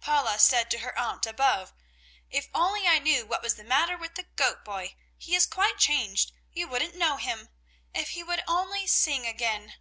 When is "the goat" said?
4.14-4.64